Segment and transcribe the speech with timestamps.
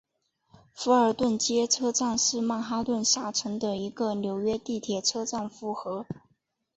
[0.73, 6.07] 福尔顿街车站是曼哈顿下城的一个纽约地铁车站复合。